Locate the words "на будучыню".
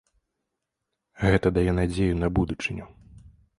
2.25-2.85